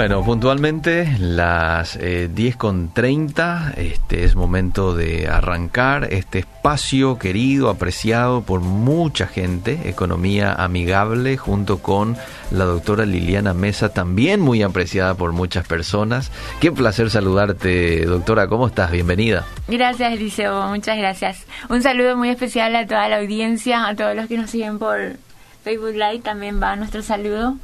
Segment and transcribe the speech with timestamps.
[0.00, 8.60] Bueno, puntualmente las eh, 10.30, este es momento de arrancar este espacio querido, apreciado por
[8.60, 12.16] mucha gente, Economía Amigable, junto con
[12.50, 16.32] la doctora Liliana Mesa, también muy apreciada por muchas personas.
[16.60, 18.90] Qué placer saludarte, doctora, ¿cómo estás?
[18.92, 19.44] Bienvenida.
[19.68, 21.44] Gracias, Eliseo, muchas gracias.
[21.68, 25.18] Un saludo muy especial a toda la audiencia, a todos los que nos siguen por
[25.62, 27.58] Facebook Live, también va nuestro saludo.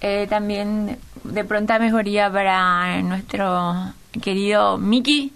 [0.00, 3.74] Eh, también de pronta mejoría para nuestro
[4.22, 5.32] querido Miki.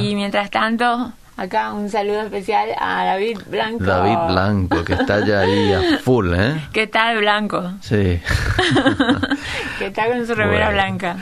[0.00, 3.84] Y mientras tanto, acá un saludo especial a David Blanco.
[3.84, 6.60] David Blanco, que está ya ahí a full, ¿eh?
[6.72, 7.72] Que está de blanco.
[7.80, 8.20] Sí.
[9.78, 10.82] que está con su remera Bueno.
[10.82, 11.16] blanca.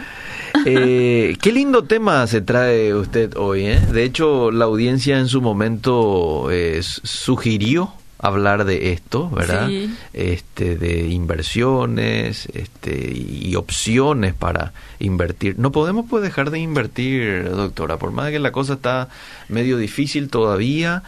[0.65, 3.79] Eh, qué lindo tema se trae usted hoy, ¿eh?
[3.93, 9.69] De hecho, la audiencia en su momento eh, sugirió hablar de esto, ¿verdad?
[9.69, 9.95] Sí.
[10.13, 15.59] Este, de inversiones, este, y opciones para invertir.
[15.59, 19.09] No podemos pues dejar de invertir, doctora, por más que la cosa está
[19.49, 21.03] medio difícil todavía,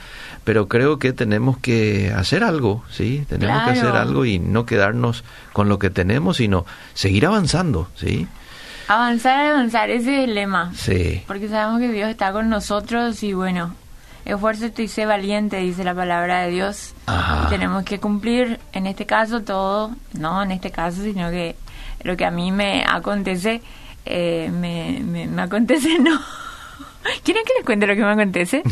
[0.45, 3.25] pero creo que tenemos que hacer algo, ¿sí?
[3.29, 8.29] Tenemos que hacer algo y no quedarnos con lo que tenemos, sino seguir avanzando, ¿sí?
[8.87, 10.73] Avanzar, avanzar, ese es el lema.
[10.75, 11.23] Sí.
[11.27, 13.75] Porque sabemos que Dios está con nosotros y bueno,
[14.25, 16.95] esfuérzate y sé valiente, dice la palabra de Dios.
[17.07, 17.45] Ajá.
[17.47, 21.57] Y tenemos que cumplir, en este caso, todo, no en este caso, sino que
[22.03, 23.63] lo que a mí me acontece,
[24.05, 26.21] eh, me, me, me acontece, no.
[27.25, 28.63] ¿Quieren que les cuente lo que me acontece?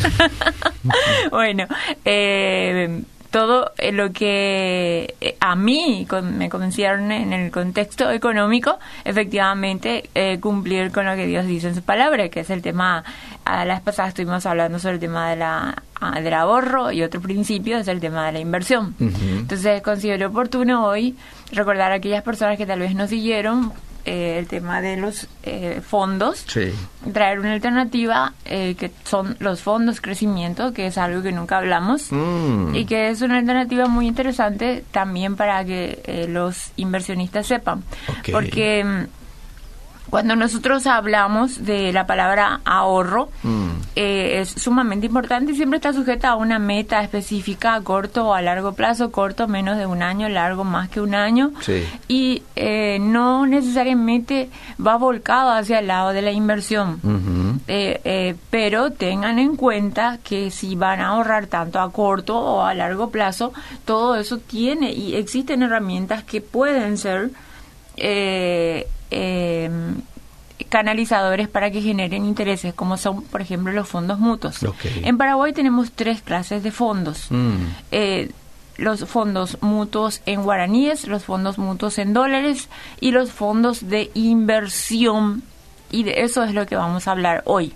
[1.31, 1.67] bueno,
[2.05, 10.09] eh, todo eh, lo que eh, a mí me concierne en el contexto económico, efectivamente
[10.15, 13.05] eh, cumplir con lo que Dios dice en su palabra, que es el tema,
[13.45, 17.21] a las pasadas estuvimos hablando sobre el tema de la, ah, del ahorro y otro
[17.21, 18.95] principio es el tema de la inversión.
[18.99, 21.17] Entonces considero oportuno hoy
[21.53, 23.73] recordar a aquellas personas que tal vez no siguieron
[24.09, 26.73] eh, el tema de los eh, fondos Sí.
[27.13, 32.11] traer una alternativa eh, que son los fondos crecimiento, que es algo que nunca hablamos
[32.11, 32.75] Mm.
[32.75, 37.83] y que es una alternativa muy interesante también para que eh, los inversionistas sepan.
[38.09, 38.31] Ok.
[38.33, 39.05] Porque mm,
[40.11, 43.69] cuando nosotros hablamos de la palabra ahorro, Mm.
[43.97, 48.35] eh, es sumamente importante y siempre está sujeta a una meta específica a corto o
[48.35, 51.85] a largo plazo, corto menos de un año, largo más que un año Sí.
[52.09, 54.51] y eh, no necesariamente
[54.85, 57.01] va volcado hacia el lado de la inversión.
[57.03, 57.61] Ujú.
[57.69, 62.63] Eh, eh, pero tengan en cuenta que si van a ahorrar tanto a corto o
[62.63, 63.53] a largo plazo,
[63.85, 67.31] todo eso tiene y existen herramientas que pueden ser
[67.97, 69.71] eh, eh,
[70.69, 74.59] canalizadores para que generen intereses, como son, por ejemplo, los fondos mutuos.
[75.03, 77.27] En Paraguay tenemos tres clases de fondos.
[77.31, 77.57] Mm.
[77.93, 78.31] Eh,
[78.77, 82.69] los fondos mutuos en guaraníes, los fondos mutuos en dólares
[83.01, 85.43] y los fondos de inversión.
[85.91, 87.73] Y de eso es lo que vamos a hablar hoy,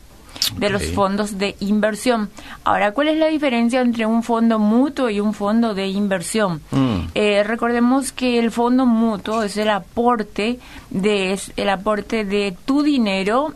[0.57, 2.31] de los fondos de inversión.
[2.65, 6.61] Ahora, ¿cuál es la diferencia entre un fondo mutuo y un fondo de inversión?
[6.71, 6.97] Mm.
[7.15, 10.59] Eh, recordemos que el fondo mutuo es el aporte
[10.91, 13.53] de es el aporte de tu dinero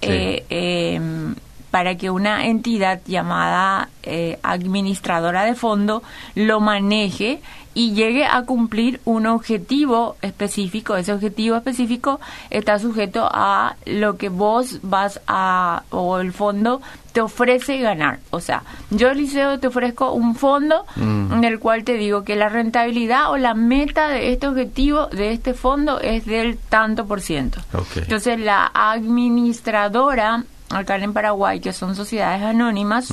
[0.00, 0.10] Sí.
[0.10, 1.34] eh, em,
[1.70, 6.02] para que una entidad llamada eh, administradora de fondo
[6.34, 7.40] lo maneje
[7.74, 10.96] y llegue a cumplir un objetivo específico.
[10.96, 12.20] Ese objetivo específico
[12.50, 16.80] está sujeto a lo que vos vas a, o el fondo
[17.12, 18.18] te ofrece ganar.
[18.30, 21.32] O sea, yo, Liceo, te ofrezco un fondo Mm.
[21.32, 25.32] en el cual te digo que la rentabilidad o la meta de este objetivo, de
[25.32, 27.60] este fondo, es del tanto por ciento.
[27.72, 27.96] Ok.
[27.98, 33.12] Entonces, la administradora, acá en Paraguay, que son sociedades anónimas.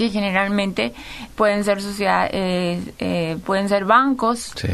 [0.00, 0.94] Que generalmente
[1.36, 4.68] pueden ser sociedades, eh, eh, pueden ser bancos, Sí.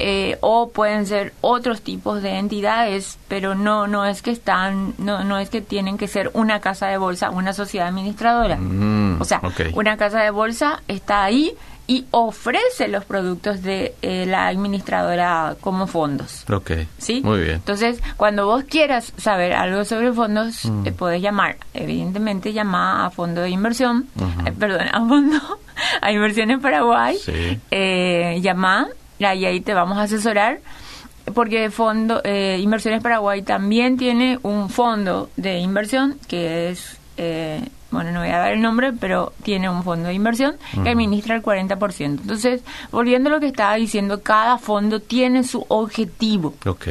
[0.00, 5.22] eh, o pueden ser otros tipos de entidades, pero no no es que están no
[5.22, 8.56] no es que tienen que ser una casa de bolsa, una sociedad administradora.
[8.56, 9.40] Mm, o sea,
[9.74, 11.54] una casa de bolsa está ahí
[11.86, 16.44] y ofrece los productos de eh, la administradora como fondos.
[16.50, 16.70] Ok.
[16.98, 17.20] ¿Sí?
[17.22, 17.56] Muy bien.
[17.56, 20.86] Entonces, cuando vos quieras saber algo sobre fondos, Mm.
[20.86, 21.56] eh, podés llamar.
[21.74, 24.06] Evidentemente, llama a fondo de inversión,
[24.46, 25.36] eh, perdón, a fondo,
[26.00, 27.16] a inversión en Paraguay.
[27.22, 27.60] Sí.
[27.70, 28.88] Eh, llama
[29.18, 30.60] y ahí te vamos a asesorar.
[31.34, 38.10] Porque fondo eh, Inversiones Paraguay también tiene un fondo de inversión que es, eh, bueno,
[38.10, 41.42] no voy a dar el nombre, pero tiene un fondo de inversión que administra el
[41.42, 42.00] 40%.
[42.00, 46.54] Entonces, volviendo a lo que estaba diciendo, cada fondo tiene su objetivo.
[46.66, 46.88] Ok.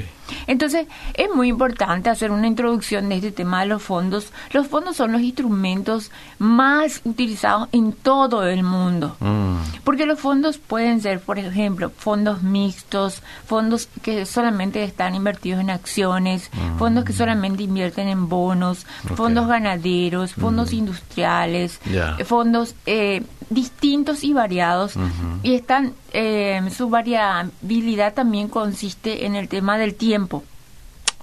[0.48, 4.32] Entonces, es muy importante hacer una introducción de este tema de los fondos.
[4.52, 9.16] Los fondos son los instrumentos más utilizados en todo el mundo.
[9.20, 9.56] Mm.
[9.84, 15.70] Porque los fondos pueden ser, por ejemplo, fondos mixtos, fondos que solamente están invertidos en
[15.70, 18.86] acciones, fondos que solamente invierten en bonos,
[19.16, 24.96] fondos ganaderos, fondos industriales, eh, fondos eh, distintos y variados.
[25.44, 30.23] Y están, eh, su variabilidad también consiste en el tema del tiempo.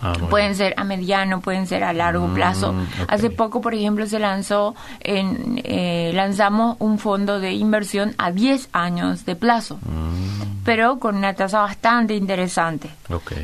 [0.02, 2.74] Ah, Pueden ser a mediano, pueden ser a largo Mm, plazo.
[3.06, 8.70] Hace poco, por ejemplo, se lanzó, en, eh, lanzamos un fondo de inversión a 10
[8.72, 12.88] años de plazo, Mm, pero con una tasa bastante interesante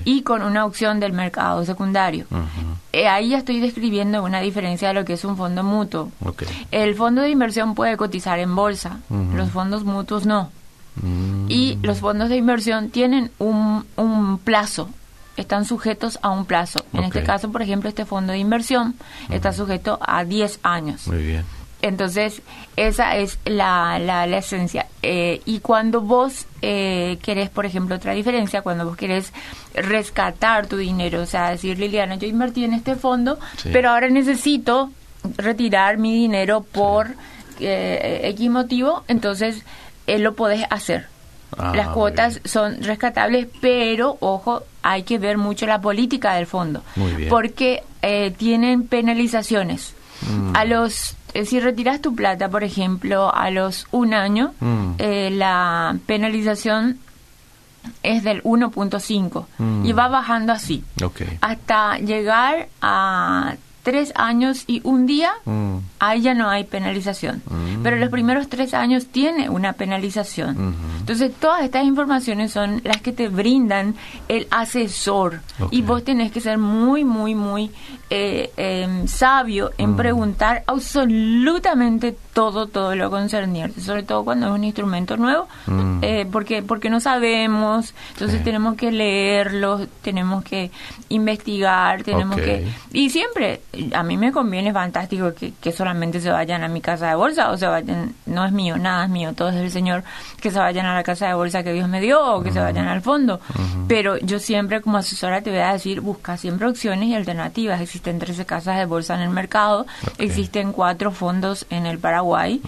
[0.06, 2.24] y con una opción del mercado secundario.
[2.90, 6.10] Eh, ahí ya estoy describiendo una diferencia de lo que es un fondo mutuo.
[6.70, 10.50] El fondo de inversión puede cotizar en bolsa, los fondos mutuos no.
[11.02, 14.88] Mm, Y los fondos de inversión tienen un, un plazo,
[15.36, 16.78] están sujetos a un plazo.
[16.92, 18.94] En este caso, por ejemplo, este fondo de inversión
[19.30, 21.06] está sujeto a 10 años.
[21.08, 21.44] Muy bien.
[21.82, 22.40] Entonces,
[22.76, 24.86] esa es la, la, la esencia.
[25.02, 29.32] Eh, y cuando vos eh, querés, por ejemplo, otra diferencia, cuando vos querés
[29.74, 33.68] rescatar tu dinero, o sea, decir, Liliana, yo invertí en este fondo, Sí.
[33.72, 34.90] pero ahora necesito
[35.36, 37.08] retirar mi dinero por
[37.60, 39.62] eh, X motivo, entonces
[40.06, 41.08] eh, lo podés hacer.
[41.58, 46.82] Ah, Las cuotas son rescatables, pero ojo, hay que ver mucho la política del fondo,
[46.96, 47.28] Muy bien.
[47.28, 49.94] porque eh, tienen penalizaciones.
[50.22, 50.56] Mm.
[50.56, 54.92] A los eh, si retiras tu plata, por ejemplo, a los un año, Mm.
[54.98, 56.98] eh, la penalización
[58.02, 59.84] es del 1.5 Mm.
[59.86, 61.22] y va bajando así Ok.
[61.40, 63.54] hasta llegar a
[63.86, 67.40] tres años y un día Mm, ahí ya no hay penalización.
[67.48, 67.82] Mm.
[67.84, 70.74] Pero los primeros tres años tiene una penalización.
[70.98, 73.94] Entonces, todas estas informaciones son las que te brindan
[74.26, 75.40] el asesor.
[75.70, 77.70] Y vos tenés que ser muy, muy, muy
[78.10, 79.96] eh, em, sabio en Mm.
[79.96, 83.80] preguntar absolutamente todo, todo lo concerniente.
[83.80, 85.98] Sobre todo cuando es un instrumento nuevo, Mm.
[86.02, 87.94] eh, porque, porque no sabemos.
[88.12, 88.44] Entonces, Sí.
[88.44, 90.70] tenemos que leerlo, tenemos que
[91.08, 93.60] investigar, tenemos que y siempre,
[93.92, 97.50] a mí me conviene fantástico que, que solamente se vayan a mi casa de bolsa
[97.50, 100.04] o se vayan, no es mío, nada es mío, todo es del Señor,
[100.40, 102.60] que se vayan a la casa de bolsa que Dios me dio o que se
[102.60, 103.40] vayan al fondo.
[103.88, 107.80] Pero yo siempre como asesora te voy a decir, busca siempre opciones y alternativas.
[107.80, 109.86] Existen 13 casas de bolsa en el mercado,
[110.18, 112.60] existen cuatro fondos en el Paraguay.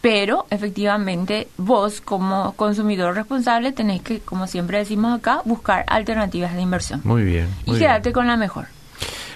[0.00, 6.60] Pero efectivamente vos como consumidor responsable tenés que, como siempre decimos acá, buscar alternativas de
[6.60, 7.00] inversión.
[7.04, 7.48] Muy bien.
[7.66, 8.14] Y quedarte bien.
[8.14, 8.66] con la mejor.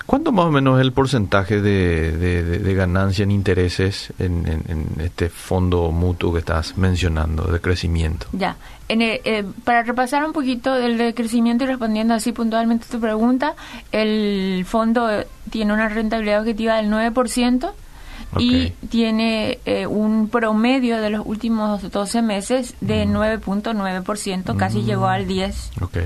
[0.07, 4.47] ¿Cuánto más o menos es el porcentaje de, de, de- de ganancia en intereses en,
[4.47, 8.27] en- en este fondo mutuo que estás mencionando de crecimiento?
[8.33, 8.57] Ya.
[8.89, 12.93] En el- eh, para repasar un poquito del de crecimiento y respondiendo así puntualmente a
[12.93, 13.55] tu pregunta,
[13.91, 17.73] el fondo eh, tiene una rentabilidad objetiva del 9%
[18.39, 18.73] y Ok.
[18.91, 24.85] tiene eh, un promedio de los últimos 12 meses de 9.9%, casi Mm.
[24.85, 25.71] llegó al 10%.
[25.83, 25.97] Ok.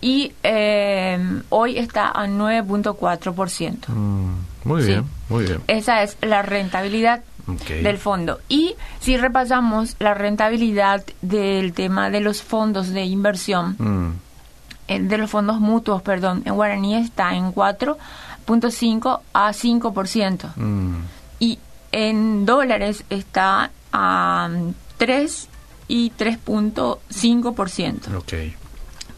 [0.00, 3.88] Y eh, hoy está a 9.4%.
[3.88, 4.30] Mm,
[4.64, 4.88] muy Sí.
[4.88, 5.60] bien, muy bien.
[5.66, 7.22] Esa es la rentabilidad
[7.68, 8.38] del fondo.
[8.48, 14.10] Y si repasamos la rentabilidad del tema de los fondos de inversión, Mm,
[14.88, 20.52] eh, de los fondos mutuos, perdón, en guaraní está en 4.5 a 5%.
[20.56, 20.94] mm,
[21.40, 21.58] Y
[21.92, 25.48] en dólares está a mm, 3
[25.88, 28.14] y 3.5%.
[28.16, 28.32] ok.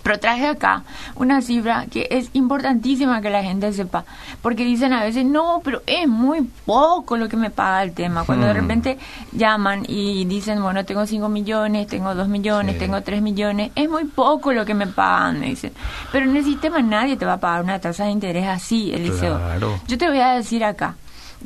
[0.03, 0.83] Pero traje acá
[1.15, 4.05] una cifra que es importantísima que la gente sepa,
[4.43, 8.25] porque dicen a veces, no, pero es muy poco lo que me paga el tema.
[8.25, 8.57] Cuando de Hmm.
[8.57, 8.99] repente
[9.33, 12.79] llaman y dicen, bueno, tengo 5 millones, tengo 2 millones, Sí.
[12.81, 15.73] tengo 3 millones, es muy poco lo que me pagan, me dicen.
[16.13, 19.37] Pero en el sistema nadie te va a pagar una tasa de interés así, Eliseo.
[19.39, 19.81] Claro.
[19.87, 20.97] Yo te voy a decir acá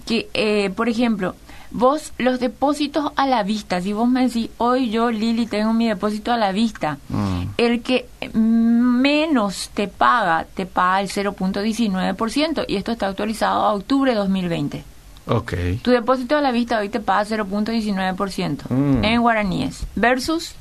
[0.07, 1.35] que, eh, por ejemplo,
[1.77, 5.89] vos los depósitos a la vista, si vos me decís, hoy yo, Lili, tengo mi
[5.89, 7.43] depósito a la vista, Mm.
[7.59, 14.13] el que menos te paga, te paga el 0.19%, y esto está actualizado a octubre
[14.13, 14.85] de 2020.
[15.27, 15.53] Ok.
[15.83, 19.05] Tu depósito a la vista hoy te paga 0.19% Mm.
[19.05, 20.55] en guaraníes, versus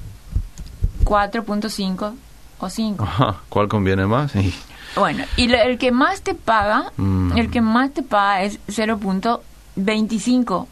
[1.03, 2.13] 4.5
[2.59, 3.03] o 5.
[3.03, 3.37] Ajá.
[3.49, 4.31] ¿Cuál conviene más?
[4.31, 4.53] Sí.
[4.95, 7.37] Bueno, y lo- el que más te paga, Mm.
[7.37, 10.67] el que más te paga es 0.25%.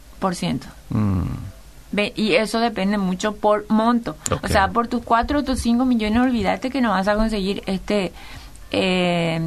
[0.90, 1.22] Mm,
[1.94, 4.16] Ve- Y eso depende mucho por monto.
[4.42, 7.62] O sea, por tus 4 o tus 5 millones, olvídate que no vas a conseguir
[7.66, 8.12] este
[8.70, 9.40] eh,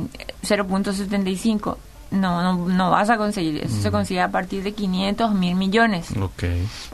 [0.43, 1.77] 0.75.
[2.11, 3.63] no, no, no vas a conseguir.
[3.63, 6.11] Eso se consigue a partir de 500 mil millones.
[6.21, 6.43] Ok.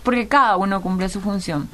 [0.03, 1.67] Porque cada uno cumple su función.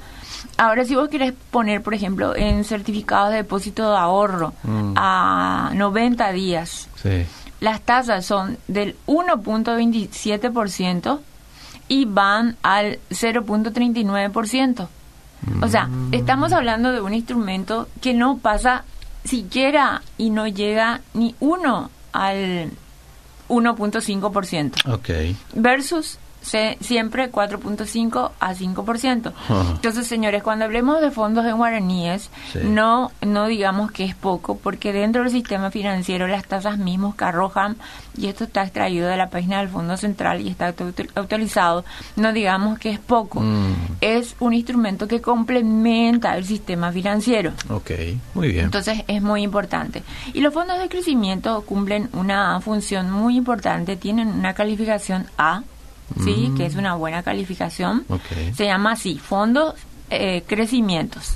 [0.58, 4.94] Ahora, si vos querés poner, por ejemplo, en certificados de depósito de ahorro Mm.
[4.96, 7.26] a 90 días, Sí.
[7.60, 11.20] las tasas son del 1.27%
[11.88, 14.88] y van al 0.39%.
[15.62, 18.84] O sea, estamos hablando de un instrumento que no pasa
[19.24, 22.72] siquiera y no llega ni uno al
[23.50, 25.10] 1.5% Ok.
[25.56, 29.34] versus se- siempre 4.5 a 5%.
[29.36, 29.64] Ajá.
[29.72, 32.60] Entonces, señores, cuando hablemos de fondos en guaraníes, Sí.
[32.64, 37.26] no no digamos que es poco, porque dentro del sistema financiero las tasas mismos que
[37.26, 37.76] arrojan,
[38.18, 40.74] y esto está extraído de la página del Fondo Central y está
[41.16, 43.42] autorizado, no digamos que es poco.
[43.42, 43.74] Mm.
[44.02, 47.52] Es un instrumento que complementa el sistema financiero.
[47.70, 47.92] Ok.
[48.34, 48.66] Muy bien.
[48.66, 50.04] Entonces es muy importante.
[50.34, 55.64] Y los fondos de crecimiento cumplen una función muy importante, tienen una calificación A,
[56.24, 56.52] ¿sí?
[56.56, 58.06] que es una buena calificación.
[58.08, 58.54] Mm.
[58.56, 59.76] Se llama así, fondos
[60.10, 61.36] eh, crecimientos.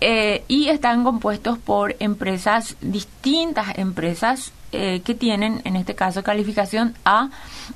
[0.00, 6.94] Eh, y están compuestos por empresas, distintas empresas eh, que tienen, en este caso, calificación
[7.04, 7.30] A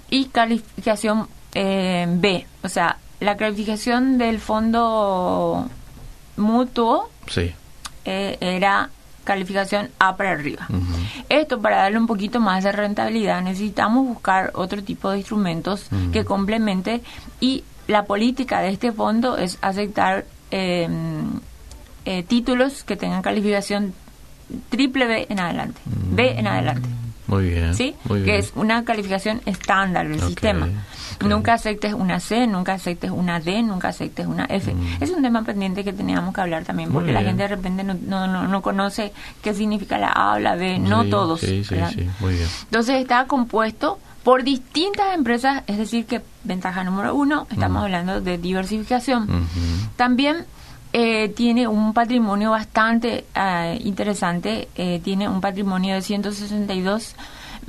[0.08, 2.46] y calificación B.
[2.62, 5.68] O sea, la calificación del fondo
[6.36, 7.52] mutuo Sí.
[8.04, 8.90] era
[9.34, 10.66] calificación A para arriba.
[11.28, 16.24] Esto para darle un poquito más de rentabilidad necesitamos buscar otro tipo de instrumentos que
[16.24, 17.00] complemente
[17.40, 20.88] y la política de este fondo es aceptar eh,
[22.04, 23.94] eh, títulos que tengan calificación
[24.68, 26.88] triple B en adelante, B en adelante.
[27.28, 27.74] Muy bien.
[27.74, 27.94] ¿Sí?
[28.06, 28.36] Muy que bien.
[28.40, 30.68] es una calificación estándar del Ok, sistema.
[31.28, 34.72] Nunca aceptes una C, nunca aceptes una D, nunca aceptes una F.
[34.74, 35.02] Mm.
[35.02, 37.94] Es un tema pendiente que teníamos que hablar también, porque la gente de repente no,
[37.94, 39.12] no, no, no conoce
[39.42, 41.40] qué significa la A o la B, no todos.
[41.40, 41.74] Sí, sí.
[42.20, 42.48] Muy bien.
[42.64, 47.84] Entonces está compuesto por distintas empresas, es decir, que ventaja número uno, estamos Mm.
[47.84, 49.46] hablando de diversificación.
[49.96, 50.44] También
[50.92, 57.14] eh, tiene un patrimonio bastante eh, interesante, eh, tiene un patrimonio de 162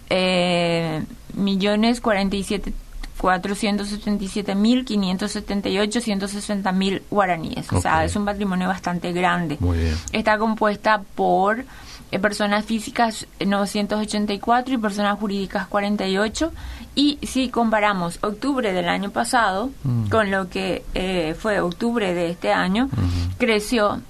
[0.09, 1.03] eh,
[1.35, 2.73] millones 47
[3.21, 7.71] 477 mil 578 160 mil guaraníes.
[7.71, 9.57] O sea, es un patrimonio bastante grande.
[9.59, 9.95] Muy bien.
[10.11, 11.63] Está compuesta por
[12.11, 16.51] eh, personas físicas eh, 984 y personas jurídicas 48.
[16.95, 20.09] Y si comparamos octubre del año pasado Mm.
[20.09, 22.89] con lo que eh, fue octubre de este año,
[23.37, 24.01] creció.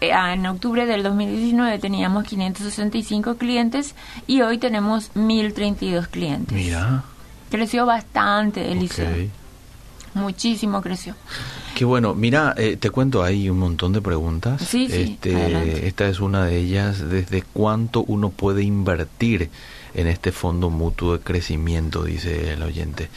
[0.00, 3.94] eh, En octubre del 2019 teníamos 565 clientes
[4.26, 6.56] y hoy tenemos 1032 clientes.
[6.56, 7.04] Mira.
[7.56, 9.08] Creció bastante, Eliseo.
[9.10, 9.30] Ok.
[10.14, 11.14] Muchísimo creció.
[11.74, 12.14] Qué bueno.
[12.14, 14.60] Mira, eh, te cuento ahí un montón de preguntas.
[14.62, 15.18] Sí, sí.
[15.22, 17.08] Este, esta es una de ellas.
[17.08, 19.50] ¿Desde cuánto uno puede invertir
[19.94, 22.04] en este fondo mutuo de crecimiento?
[22.04, 23.08] Dice el oyente.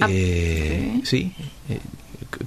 [0.00, 1.32] Ah, Eh, sí.
[1.68, 1.80] eh,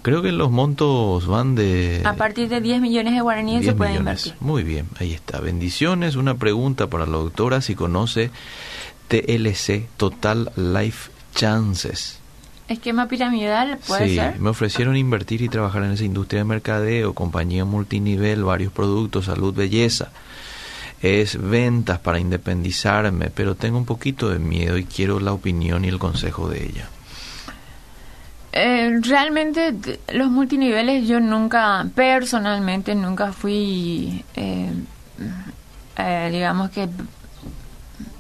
[0.01, 2.01] creo que los montos van de...
[2.05, 4.25] A partir de 10 millones de guaraníes 10 se puede millones.
[4.27, 4.45] invertir.
[4.47, 5.39] Muy bien, ahí está.
[5.39, 6.15] Bendiciones.
[6.17, 8.29] Una pregunta para la doctora si conoce
[9.09, 12.19] TLC, Total Life Chances.
[12.67, 14.39] Esquema piramidal, puede sí, ser.
[14.39, 19.53] me ofrecieron invertir y trabajar en esa industria de mercadeo, compañía multinivel, varios productos, salud,
[19.55, 20.11] belleza.
[21.01, 25.87] Es ventas para independizarme, pero tengo un poquito de miedo y quiero la opinión y
[25.87, 26.89] el consejo de ella.
[28.51, 29.75] Eh, realmente
[30.13, 34.73] los multiniveles yo nunca, personalmente nunca fui, eh,
[35.97, 36.87] eh, digamos que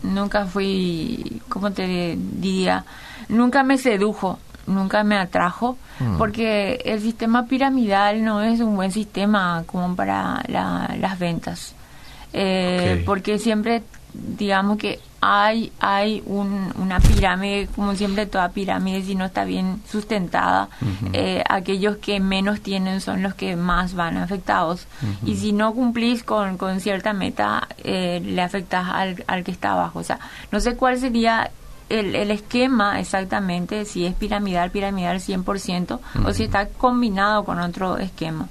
[0.03, 2.85] nunca fui, ¿cómo te diría?
[3.27, 6.17] Nunca me sedujo, nunca me atrajo, Mm.
[6.17, 11.73] porque el sistema piramidal no es un buen sistema como para la- las ventas.
[12.33, 13.03] Eh.
[13.05, 13.81] Porque siempre,
[14.13, 19.81] digamos que hay, hay un- una pirámide, como siempre toda pirámide, si no está bien
[19.91, 20.69] sustentada,
[21.13, 24.87] eh, aquellos que menos tienen son los que más van afectados.
[25.25, 29.73] Y si no cumplís con, con cierta meta, eh, le afectas al, al que está
[29.73, 29.99] abajo.
[29.99, 30.19] O sea,
[30.51, 31.51] no sé cuál sería
[31.89, 37.97] el, el esquema exactamente, si es piramidal, piramidal 100%, o si está combinado con otro
[37.97, 38.47] esquema.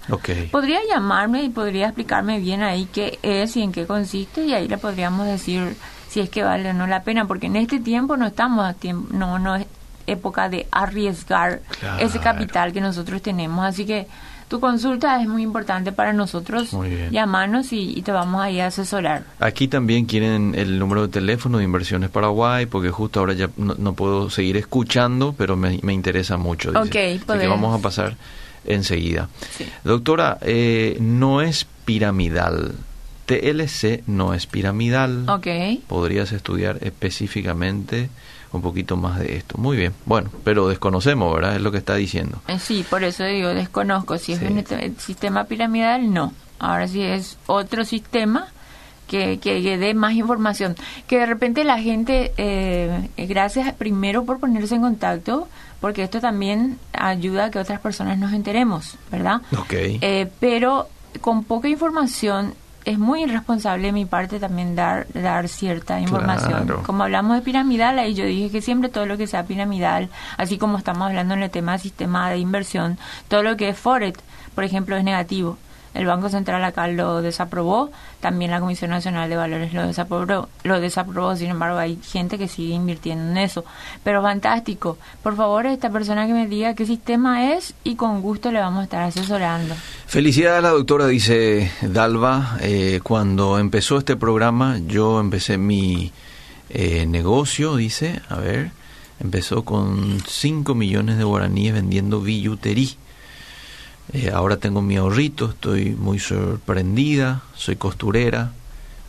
[0.50, 4.66] Podría llamarme y podría explicarme bien ahí qué es y en qué consiste y ahí
[4.68, 5.76] le podríamos decir
[6.08, 8.72] si es que vale o no la pena, porque en este tiempo no estamos a
[8.74, 9.66] tiempo, no, no es
[10.06, 11.98] época de arriesgar Claro.
[12.04, 14.06] ese capital que nosotros tenemos, así que
[14.48, 17.10] tu consulta es muy importante para nosotros, Muy bien.
[17.10, 19.24] llamarnos y, y te vamos a ir a asesorar.
[19.40, 23.74] Aquí también quieren el número de teléfono de Inversiones Paraguay, porque justo ahora ya no,
[23.78, 26.70] no puedo seguir escuchando, pero me, me interesa mucho.
[26.72, 26.80] dice.
[27.18, 28.16] Ok, Así que vamos a pasar
[28.64, 29.28] enseguida.
[29.56, 29.66] Sí.
[29.84, 32.72] Doctora, eh, no es piramidal,
[33.26, 35.28] TLC no es piramidal.
[35.28, 35.46] Ok.
[35.86, 38.08] Podrías estudiar específicamente
[38.52, 39.58] un poquito más de esto.
[39.58, 39.92] Muy bien.
[40.06, 41.56] Bueno, pero desconocemos, ¿verdad?
[41.56, 42.40] Es lo que está diciendo.
[42.48, 44.18] Eh, Sí, por eso digo, desconozco.
[44.18, 44.46] Si es Sí.
[44.46, 46.32] un este- sistema piramidal, no.
[46.58, 48.48] Ahora si es otro sistema
[49.06, 50.76] que, que, que dé más información.
[51.06, 55.48] Que de repente la gente, eh, gracias primero por ponerse en contacto,
[55.80, 59.40] porque esto también ayuda a que otras personas nos enteremos, ¿verdad?
[59.56, 59.72] Ok.
[59.72, 60.88] Eh, pero
[61.22, 62.54] con poca información
[62.88, 66.64] es muy irresponsable de mi parte también dar dar cierta información.
[66.64, 66.82] Claro.
[66.84, 70.56] Como hablamos de piramidal, ahí yo dije que siempre todo lo que sea piramidal, así
[70.56, 74.18] como estamos hablando en el tema del sistema de inversión, todo lo que es Forex,
[74.54, 75.58] por ejemplo, es negativo.
[75.98, 77.90] El Banco Central acá lo desaprobó,
[78.20, 82.46] también la Comisión Nacional de Valores lo desaprobó, lo desaprobó, sin embargo hay gente que
[82.46, 83.64] sigue invirtiendo en eso.
[84.04, 88.52] Pero fantástico, por favor esta persona que me diga qué sistema es y con gusto
[88.52, 89.74] le vamos a estar asesorando.
[90.06, 92.58] Felicidades a la doctora, dice Dalva.
[92.60, 96.12] Eh, cuando empezó este programa, yo empecé mi
[96.70, 98.70] eh, negocio, dice, a ver,
[99.18, 102.90] empezó con 5 millones de guaraníes vendiendo billutería.
[104.12, 108.52] Eh, ahora tengo mi ahorrito, estoy muy sorprendida, soy costurera,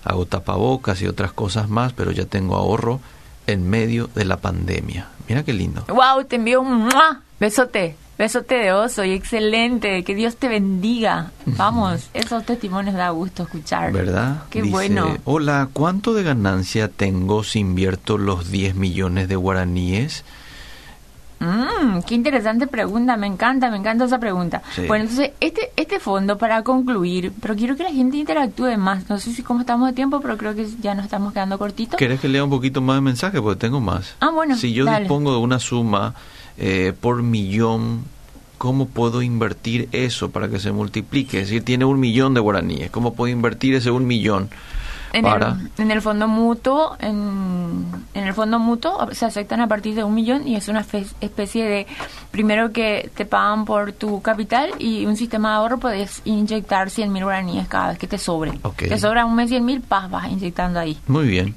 [0.04, 3.00] hago tapabocas y otras cosas más, pero ya tengo ahorro
[3.48, 5.08] en medio de la pandemia.
[5.28, 5.86] Mira qué lindo.
[5.88, 7.22] Wow, te envío un ¡mua!
[7.40, 11.32] besote, besote de oso y excelente, que Dios te bendiga.
[11.46, 13.94] Vamos, esos testimonios da gusto escuchar.
[13.94, 14.44] ¿Verdad?
[14.50, 15.18] Qué Dice, bueno.
[15.24, 20.26] Hola, ¿cuánto de ganancia tengo si invierto los 10 millones de guaraníes?
[21.40, 24.62] Mm, qué interesante pregunta, me encanta, me encanta esa pregunta.
[24.76, 24.86] Sí.
[24.88, 29.10] Bueno, entonces, este, este fondo, para concluir, pero quiero que la gente interactúe más.
[29.10, 31.98] No sé si cómo estamos de tiempo, pero creo que ya nos estamos quedando cortitos.
[31.98, 33.42] ¿Querés que lea un poquito más de mensaje?
[33.42, 34.16] Porque tengo más.
[34.20, 35.00] Ah, bueno, Si yo dale.
[35.02, 36.14] dispongo de una suma
[36.58, 38.04] eh, por millón,
[38.58, 41.40] ¿cómo puedo invertir eso para que se multiplique?
[41.40, 42.92] Es decir, tiene un millón de guaraníes.
[42.92, 44.50] ¿Cómo puedo invertir ese un millón?
[45.14, 45.58] En, para...
[45.78, 50.04] el, en el fondo mutuo, en, en el fondo mutuo se aceptan a partir de
[50.04, 50.86] un millón y es una
[51.22, 51.88] especie de,
[52.32, 57.12] primero que te pagan por tu capital y un sistema de ahorro puedes inyectar 100
[57.12, 58.52] mil guaraníes cada vez que te sobre.
[58.64, 58.84] Ok.
[58.90, 60.98] Te sobra un mes 100 mil, vas, vas inyectando ahí.
[61.08, 61.56] Muy bien.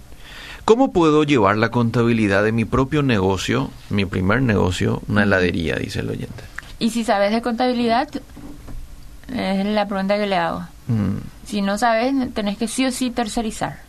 [0.65, 6.01] ¿Cómo puedo llevar la contabilidad de mi propio negocio, mi primer negocio, una heladería, dice
[6.01, 6.45] el oyente?
[6.79, 8.09] Y si sabes de contabilidad,
[9.29, 10.61] es la pregunta que le hago.
[10.87, 11.17] Mm,
[11.53, 13.81] Si no sabes, tenés que sí o sí tercerizar.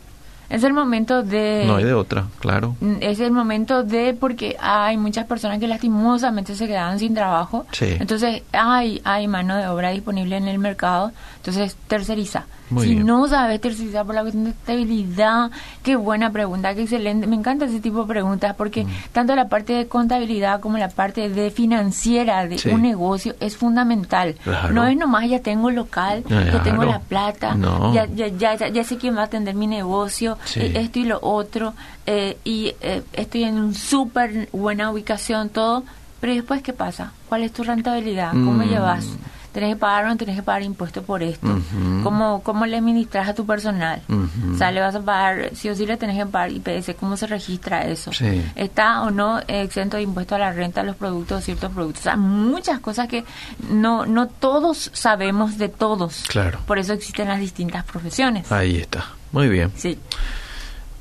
[0.50, 1.64] Es el momento de...
[1.66, 2.76] no hay de otra, claro.
[2.80, 7.64] Mm, Es el momento de, porque hay muchas personas que lastimosamente se quedan sin trabajo.
[7.72, 7.96] Sí.
[7.98, 11.10] Entonces, hay, hay mano de obra disponible en el mercado.
[11.36, 12.44] Entonces, terceriza.
[12.70, 13.06] Muy si bien.
[13.06, 15.50] no sabes tercerizar por la cuestión de estabilidad,
[15.82, 17.26] qué buena pregunta, qué excelente.
[17.26, 18.88] Me encanta ese tipo de preguntas porque Mm.
[19.12, 22.70] tanto la parte de contabilidad como la parte de financiera de Sí.
[22.70, 24.34] un negocio es fundamental.
[24.42, 24.72] Claro.
[24.74, 26.90] No es nomás ya tengo local, ya tengo Claro.
[26.92, 27.92] la plata, No.
[27.94, 30.60] ya, ya, ya, ya, sé quién va a atender mi negocio, Sí.
[30.60, 31.74] eh, esto y lo otro,
[32.06, 35.84] eh, y eh, estoy en un súper buena ubicación, todo,
[36.20, 37.12] pero después, ¿qué pasa?
[37.28, 38.30] ¿Cuál es tu rentabilidad?
[38.32, 38.68] ¿Cómo Mm.
[38.68, 39.06] llevas?
[39.54, 41.46] ¿Tenés que pagar o no tenés que pagar impuestos por esto?
[41.46, 42.02] Ujú.
[42.02, 44.02] ¿Cómo, ¿Cómo le administras a tu personal?
[44.08, 44.54] Ujú.
[44.54, 47.16] O sea, le vas a pagar, sí o sí le tenés que pagar IPS, ¿cómo
[47.16, 48.12] se registra eso?
[48.12, 48.44] Sí.
[48.56, 52.00] ¿Está o no exento de impuesto a la renta los productos, ciertos productos?
[52.00, 53.24] O sea, muchas cosas que
[53.70, 56.24] no, no todos sabemos de todos.
[56.26, 56.58] Claro.
[56.66, 58.50] Por eso existen las distintas profesiones.
[58.50, 59.06] Ahí está.
[59.30, 59.70] Muy bien.
[59.76, 59.96] Sí.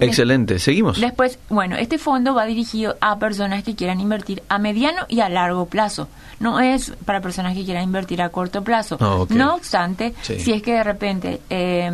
[0.03, 0.59] Excelente.
[0.59, 0.99] Seguimos.
[0.99, 5.29] Después, bueno, este fondo va dirigido a personas que quieran invertir a mediano y a
[5.29, 6.07] largo plazo.
[6.39, 8.97] No es para personas que quieran invertir a corto plazo.
[8.99, 9.25] Ah.
[9.29, 10.39] No obstante, Sí.
[10.39, 11.91] si es que de repente eh,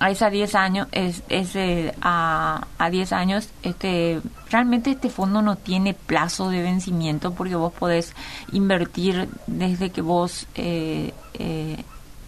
[0.00, 4.20] a esa 10 años, es, es, eh, a, a 10 años, este
[4.50, 8.14] realmente este fondo no tiene plazo de vencimiento porque vos podés
[8.52, 11.12] invertir desde que vos eh,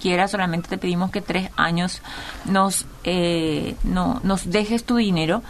[0.00, 2.02] quieras, solamente te pedimos que tres años
[2.46, 5.42] nos, eh, no, nos dejes tu dinero.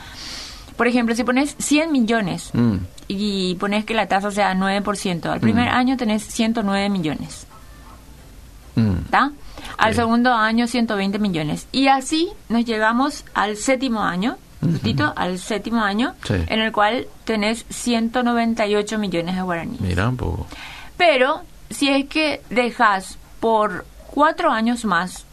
[0.76, 2.76] Por ejemplo, si pones 100 millones Mm,
[3.08, 5.74] y pones que la tasa sea 9%, al primer Mm.
[5.76, 7.46] año tenés 109 millones.
[8.76, 8.98] mm.
[9.04, 9.32] ¿está?
[9.76, 11.66] Al segundo año 120 millones.
[11.72, 14.72] Y así nos llegamos al séptimo año, Ujú.
[14.72, 16.34] justito al séptimo año, Sí.
[16.46, 19.80] en el cual tenés 198 millones de guaraníes.
[19.80, 20.46] Mira un poco.
[20.96, 25.24] Pero si es que dejas por cuatro años más,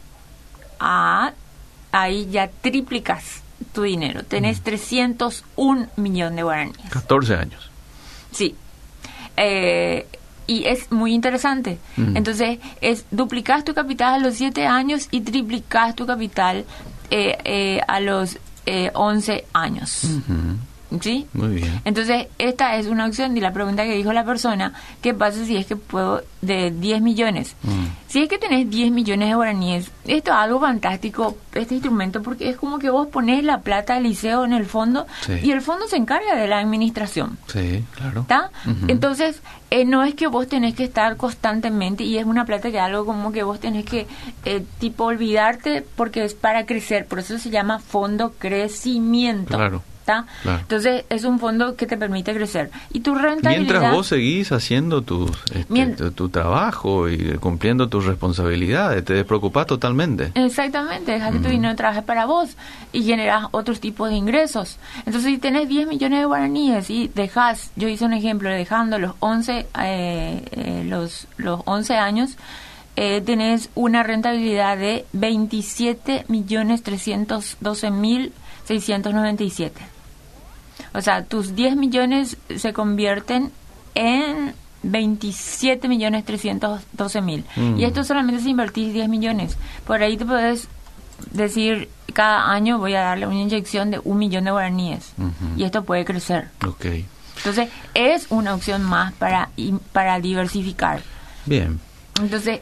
[0.80, 1.32] ah,
[1.92, 4.22] ahí ya triplicas tu dinero.
[4.22, 4.26] Mm.
[4.26, 6.90] Tenés 301 millón de guaraníes.
[6.90, 7.70] 14 años.
[8.30, 8.54] Sí.
[9.36, 10.06] Eh,
[10.46, 11.78] y es muy interesante.
[11.96, 12.16] Mm.
[12.16, 16.64] Entonces, es duplicas tu capital a los 7 años y triplicas tu capital
[17.10, 20.04] eh, eh, a los eh, 11 años.
[20.04, 20.56] Ujú.
[21.02, 21.26] ¿Sí?
[21.34, 21.82] Muy bien.
[21.84, 24.72] Entonces, esta es una opción y la pregunta que dijo la persona,
[25.02, 27.56] ¿qué pasa si es que puedo de 10 millones?
[27.62, 27.84] Mm.
[28.08, 32.48] Si es que tenés 10 millones de guaraníes, esto es algo fantástico, este instrumento, porque
[32.48, 35.34] es como que vos pones la plata del liceo en el fondo Sí.
[35.42, 37.36] y el fondo se encarga de la administración.
[37.48, 38.22] Sí, claro.
[38.22, 38.50] ¿Está?
[38.86, 42.80] Entonces, eh, no es que vos tenés que estar constantemente y es una plata que
[42.80, 44.06] algo como que vos tenés que,
[44.46, 47.04] eh, tipo, olvidarte porque es para crecer.
[47.06, 49.54] Por eso se llama fondo crecimiento.
[49.54, 49.82] Claro.
[50.08, 50.24] ¿Está?
[50.42, 50.58] Claro.
[50.60, 52.70] Entonces, es un fondo que te permite crecer.
[52.92, 53.72] Y tu rentabilidad...
[53.72, 59.12] Mientras vos seguís haciendo tus, este, Mien- tu, tu trabajo y cumpliendo tus responsabilidades, te
[59.12, 60.32] despreocupás totalmente.
[60.34, 62.56] Exactamente, dejas que tu dinero trabaje para vos
[62.92, 64.78] y generas otros tipos de ingresos.
[65.04, 69.12] Entonces, si tenés 10 millones de guaraníes y dejas, yo hice un ejemplo, dejando los
[69.20, 72.36] 11, eh, eh, los, los 11 años,
[72.96, 78.32] eh, tenés una rentabilidad de 27 millones 312 mil
[78.66, 79.80] 697.
[80.94, 83.52] O sea, tus 10 millones se convierten
[83.94, 87.44] en 27 millones 312 mil.
[87.56, 87.78] Mm.
[87.78, 89.56] Y esto solamente si invertís 10 millones.
[89.86, 90.68] Por ahí te puedes
[91.32, 95.12] decir, cada año voy a darle una inyección de un millón de guaraníes.
[95.56, 96.48] Y esto puede crecer.
[96.66, 96.86] Ok.
[97.38, 99.50] Entonces, es una opción más para,
[99.92, 101.02] para diversificar.
[101.46, 101.80] Bien.
[102.20, 102.60] Entonces,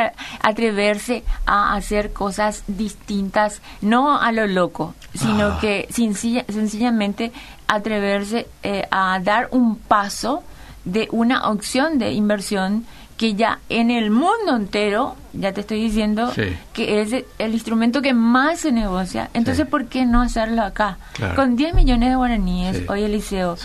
[0.41, 5.57] atreverse a hacer cosas distintas, no a lo loco, sino Ah.
[5.61, 7.31] que sencilla- sencillamente
[7.67, 10.43] atreverse eh, a dar un paso
[10.83, 12.85] de una opción de inversión
[13.17, 16.55] que ya en el mundo entero, ya te estoy diciendo, Sí.
[16.73, 19.29] que es el instrumento que más se negocia.
[19.33, 19.71] Entonces, Sí.
[19.71, 20.97] ¿por qué no hacerlo acá?
[21.13, 21.35] Claro.
[21.35, 22.85] Con 10 millones de guaraníes, Sí.
[22.89, 23.57] hoy Eliseo,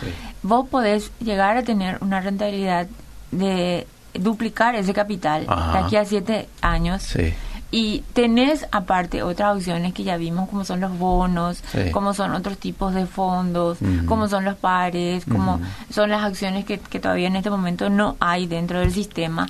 [0.42, 2.86] vos podés llegar a tener una rentabilidad
[3.32, 5.72] de duplicar ese capital Ajá.
[5.72, 7.02] de aquí a 7 años.
[7.02, 7.32] Sí.
[7.72, 11.90] Y tenés aparte otras opciones que ya vimos, como son los bonos, Sí.
[11.92, 16.78] como son otros tipos de fondos, como son los pares, como son las acciones que,
[16.78, 19.46] que todavía en este momento no hay dentro del sistema.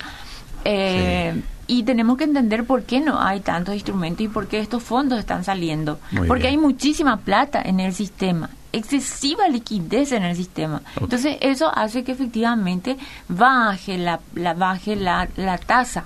[0.65, 4.83] Eh, Y tenemos que entender por qué no hay tantos instrumentos y por qué estos
[4.83, 5.99] fondos están saliendo.
[6.11, 6.55] Muy Porque bien.
[6.55, 10.81] hay muchísima plata en el sistema, excesiva liquidez en el sistema.
[10.99, 16.05] Entonces eso hace que efectivamente baje la, la baje la, la tasa.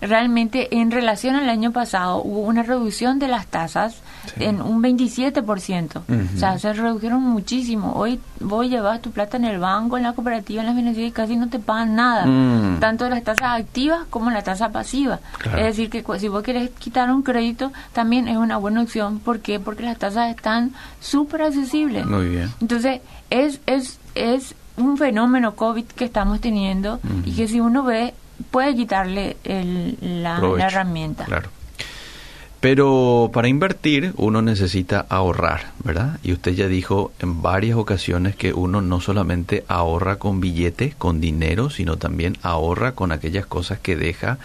[0.00, 3.96] Realmente en relación al año pasado hubo una reducción de las tasas
[4.26, 4.44] Sí.
[4.44, 6.02] en un 27%.
[6.08, 6.20] Ujú.
[6.34, 7.92] O sea, se redujeron muchísimo.
[7.94, 11.12] Hoy vos llevas tu plata en el banco, en la cooperativa, en la financiera y
[11.12, 12.26] casi no te pagan nada.
[12.26, 12.78] Mm.
[12.80, 15.20] Tanto las tasas activas como la tasa pasiva.
[15.38, 15.58] Claro.
[15.58, 19.18] Es decir, que si vos querés quitar un crédito, también es una buena opción.
[19.18, 19.58] ¿Por qué?
[19.60, 22.06] Porque las tasas están súper accesibles.
[22.06, 22.50] Muy bien.
[22.60, 28.14] Entonces, es, es, es un fenómeno COVID que estamos teniendo y que si uno ve,
[28.50, 31.24] puede quitarle el- la, la herramienta.
[31.24, 31.50] Claro.
[32.62, 36.20] Pero para invertir uno necesita ahorrar, ¿verdad?
[36.22, 41.20] Y usted ya dijo en varias ocasiones que uno no solamente ahorra con billetes, con
[41.20, 44.38] dinero, sino también ahorra con aquellas cosas que deja,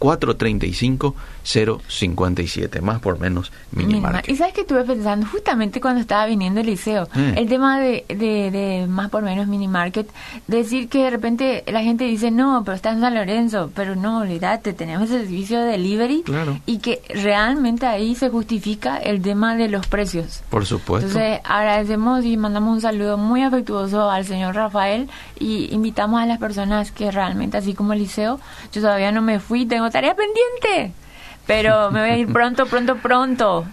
[0.00, 2.80] 0972-435-057.
[2.80, 4.10] Más por menos mini Mínima.
[4.12, 4.32] market.
[4.32, 8.50] Y sabes que estuve pensando justamente cuando estaba viniendo el liceo, el tema de, de,
[8.50, 10.08] de más por menos mini market,
[10.46, 14.18] decir que de repente la gente dice, no, pero está en San Lorenzo, pero no,
[14.20, 16.58] olvídate, tenemos el servicio de delivery Claro.
[16.66, 20.42] y que realmente ahí se justifica el tema de los precios.
[20.50, 21.06] Por supuesto.
[21.08, 25.08] Entonces agradecemos y mandamos un saludo muy afectuoso al señor Rafael
[25.38, 28.40] y invitamos a las personas que realmente, así como el liceo,
[28.72, 30.92] yo todavía no me fui, tengo tarea pendiente,
[31.46, 33.66] pero me voy a ir pronto, pronto, pronto.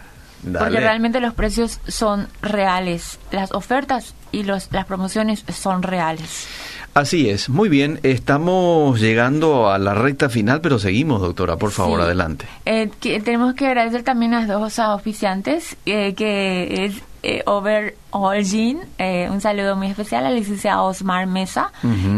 [0.44, 0.66] Dale.
[0.66, 6.48] Porque realmente los precios son reales, las ofertas y los, las promociones son reales.
[6.94, 12.00] Así es, muy bien, estamos llegando a la recta final, pero seguimos, doctora, por favor,
[12.00, 12.06] Sí.
[12.06, 12.46] adelante.
[12.66, 16.96] Eh, que- tenemos que agradecer también a las dos auspiciantes, eh, que es
[17.28, 18.80] eh, Overall Gin.
[18.98, 21.74] Eh, un saludo muy especial al licenciado Osmar Mesa,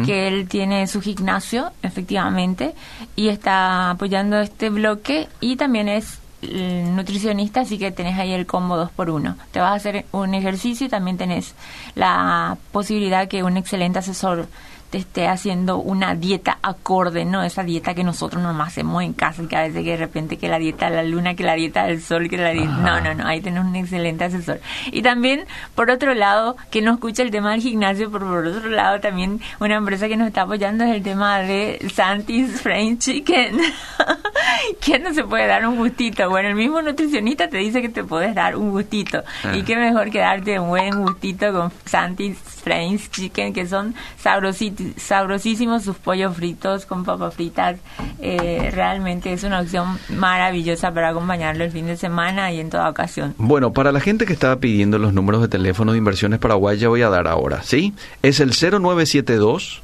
[0.05, 2.75] que él tiene su gimnasio, efectivamente,
[3.15, 8.77] y está apoyando este bloque y también es nutricionista, así que tenés ahí el combo
[8.77, 11.55] 2 por 1 Te vas a hacer un ejercicio y también tenés
[11.95, 14.47] la posibilidad que un excelente asesor
[14.89, 17.43] te esté haciendo una dieta acorde, ¿no?
[17.43, 20.47] Esa dieta que nosotros nomás hacemos en casa, que a veces que de repente que
[20.49, 22.69] la dieta de la luna, que la dieta del sol, que la dieta...
[22.71, 24.59] No, no, no, ahí tenés un excelente asesor.
[24.91, 28.69] Y también, por otro lado, que no escucha el tema del gimnasio, pero por otro
[28.69, 33.57] lado también una empresa que nos está apoyando es el tema de Santis French Chicken.
[34.81, 36.29] ¿Quién no se puede dar un gustito?
[36.29, 39.23] Bueno, el mismo nutricionista te dice que te puedes dar un gustito.
[39.43, 39.55] Ah.
[39.55, 44.75] Y qué mejor que darte un buen gustito con Santis French Chicken, que son sabrosi-
[44.97, 47.79] sabrosísimos sus pollos fritos con papas fritas.
[48.19, 52.89] Eh, realmente es una opción maravillosa para acompañarlo el fin de semana y en toda
[52.89, 53.35] ocasión.
[53.37, 56.89] Bueno, para la gente que estaba pidiendo los números de teléfono de Inversiones Paraguay, ya
[56.89, 57.93] voy a dar ahora, ¿sí?
[58.21, 59.81] Es el 0972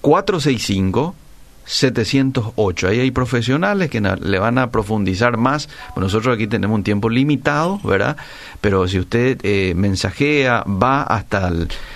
[0.00, 1.14] 465
[1.70, 2.88] 708.
[2.88, 5.68] Ahí hay profesionales que le van a profundizar más.
[5.94, 8.16] Nosotros aquí tenemos un tiempo limitado, ¿verdad?
[8.60, 11.52] Pero si usted eh, mensajea, va hasta,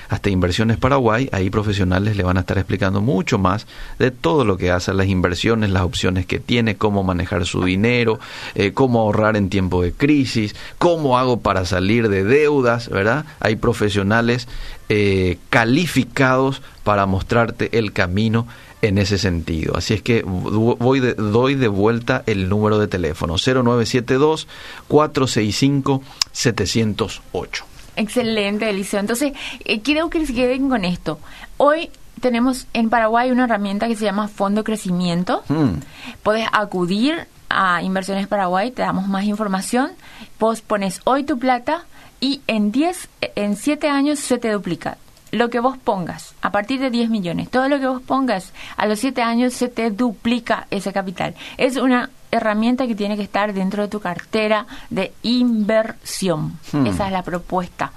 [0.09, 3.67] hasta Inversiones Paraguay, ahí profesionales le van a estar explicando mucho más
[3.99, 8.21] de todo lo que hace las inversiones, las opciones que tiene, cómo manejar su dinero,
[8.55, 13.25] eh, cómo ahorrar en tiempo de crisis, cómo hago para salir de deudas, ¿verdad?
[13.41, 14.47] Hay profesionales
[14.89, 18.47] eh, calificados para mostrarte el camino
[18.87, 19.77] en ese sentido.
[19.77, 24.47] Así es que vo- voy de- doy de vuelta el número de teléfono 0972
[24.89, 27.65] 465 708.
[27.97, 29.01] Excelente, Eliseo.
[29.01, 29.33] Entonces,
[29.65, 31.19] eh, quiero que se queden con esto.
[31.59, 35.45] Hoy tenemos en Paraguay una herramienta que se llama Fondo Crecimiento.
[35.49, 35.75] Mm.
[36.23, 39.93] Puedes acudir a Inversiones Paraguay, te damos más información.
[40.41, 41.85] Vos pones hoy tu plata
[42.21, 44.99] y en 10, en 7 años se te duplica.
[45.35, 48.87] Lo que vos pongas, a partir de 10 millones, todo lo que vos pongas, a
[48.87, 51.35] los 7 años se te duplica ese capital.
[51.59, 56.59] Es una herramienta que tiene que estar dentro de tu cartera de inversión.
[56.73, 56.87] Hmm.
[56.87, 57.93] Esa es la propuesta.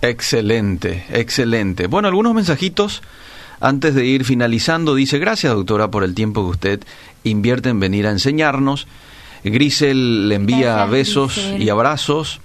[0.00, 1.86] Excelente, excelente.
[1.86, 3.02] Bueno, algunos mensajitos
[3.60, 4.94] antes de ir finalizando.
[4.94, 6.84] Dice, gracias doctora por el tiempo que usted
[7.24, 8.86] invierte en venir a enseñarnos.
[9.44, 11.62] Grisel le envía Gracias, besos Grisel.
[11.62, 12.40] y abrazos.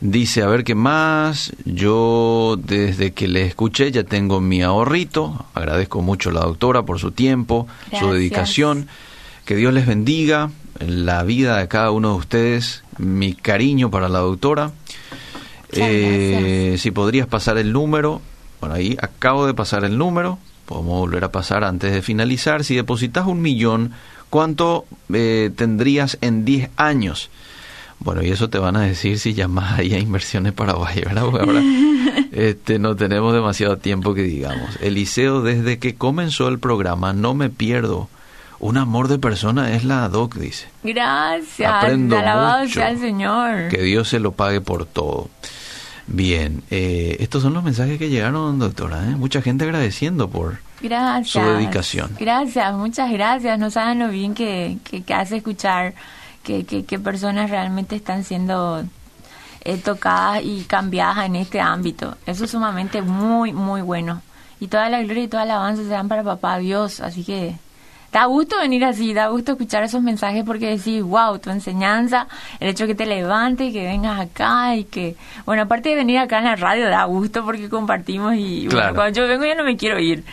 [0.00, 1.52] Dice, a ver qué más.
[1.64, 5.44] Yo desde que le escuché ya tengo mi ahorrito.
[5.52, 7.66] Agradezco mucho a la doctora por su tiempo,
[7.98, 8.88] su dedicación.
[9.44, 12.82] Que Dios les bendiga la vida de cada uno de ustedes.
[12.96, 14.72] Mi cariño para la doctora.
[15.72, 18.22] Eh, si podrías pasar el número.
[18.60, 20.38] Bueno, ahí acabo de pasar el número.
[20.64, 22.64] Podemos volver a pasar antes de finalizar.
[22.64, 23.92] Si depositas un millón,
[24.30, 27.28] ¿cuánto eh, tendrías en 10 años?
[28.00, 31.22] Bueno, y eso te van a decir si llamas ahí a Inversiones Paraguay, ¿verdad?
[31.30, 31.62] Porque ahora
[32.32, 34.76] este, no tenemos demasiado tiempo que digamos.
[34.80, 38.08] Eliseo, desde que comenzó el programa, no me pierdo.
[38.58, 40.68] Un amor de persona es la doc, dice.
[40.82, 41.70] Gracias.
[41.72, 42.74] Aprendo Alabado mucho.
[42.74, 43.68] sea el Señor.
[43.68, 45.28] Que Dios se lo pague por todo.
[46.06, 49.04] Bien, eh, estos son los mensajes que llegaron, doctora.
[49.04, 49.16] ¿eh?
[49.16, 51.30] Mucha gente agradeciendo por Gracias.
[51.44, 52.10] su dedicación.
[52.18, 53.58] Gracias, muchas gracias.
[53.58, 55.94] No saben lo bien que, que, que hace escuchar
[56.42, 58.84] que, que personas realmente están siendo
[59.62, 62.16] eh, tocadas y cambiadas en este ámbito.
[62.26, 64.22] Eso es sumamente muy, muy bueno.
[64.58, 67.00] Y toda la gloria y toda la alabanza se dan para papá Dios.
[67.00, 67.56] Así que
[68.12, 72.26] da gusto venir así, da gusto escuchar esos mensajes porque decís, wow, tu enseñanza,
[72.58, 76.18] el hecho que te levantes y que vengas acá y que, bueno, aparte de venir
[76.18, 79.64] acá en la radio, da gusto porque compartimos y bueno, cuando yo vengo ya no
[79.64, 80.24] me quiero ir.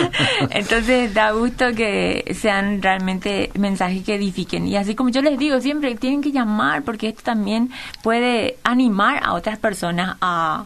[0.50, 4.66] Entonces da gusto que sean realmente mensajes que edifiquen.
[4.66, 7.70] Y así como yo les digo siempre, tienen que llamar porque esto también
[8.02, 10.64] puede animar a otras personas a,